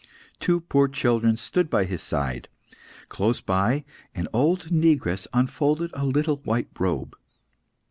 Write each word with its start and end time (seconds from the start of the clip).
Two 0.39 0.61
poor 0.61 0.87
children 0.87 1.37
stood 1.37 1.69
by 1.69 1.83
his 1.85 2.01
side. 2.01 2.47
Close 3.07 3.39
by, 3.39 3.85
an 4.15 4.27
old 4.33 4.71
negress 4.71 5.27
unfolded 5.31 5.91
a 5.93 6.07
little 6.07 6.37
white 6.37 6.69
robe. 6.79 7.15